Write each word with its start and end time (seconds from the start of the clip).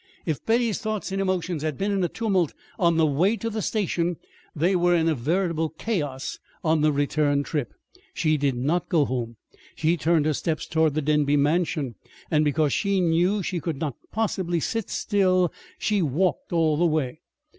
If 0.25 0.43
Betty's 0.43 0.79
thoughts 0.79 1.11
and 1.11 1.21
emotions 1.21 1.61
had 1.61 1.77
been 1.77 1.91
in 1.91 2.03
a 2.03 2.09
tumult 2.09 2.55
on 2.79 2.97
the 2.97 3.05
way 3.05 3.37
to 3.37 3.51
the 3.51 3.61
station, 3.61 4.17
they 4.55 4.75
were 4.75 4.95
in 4.95 5.07
a 5.07 5.13
veritable 5.13 5.69
chaos 5.69 6.39
on 6.63 6.81
the 6.81 6.91
return 6.91 7.43
trip. 7.43 7.71
She 8.11 8.35
did 8.35 8.55
not 8.55 8.89
go 8.89 9.05
home. 9.05 9.35
She 9.75 9.97
turned 9.97 10.25
her 10.25 10.33
steps 10.33 10.65
toward 10.65 10.95
the 10.95 11.03
Denby 11.03 11.37
Mansion; 11.37 11.93
and 12.31 12.43
because 12.43 12.73
she 12.73 12.99
knew 12.99 13.43
she 13.43 13.59
could 13.59 13.77
not 13.77 13.95
possibly 14.11 14.59
sit 14.59 14.89
still, 14.89 15.53
she 15.77 16.01
walked 16.01 16.51
all 16.51 16.77
the 16.77 16.85
way. 16.87 17.19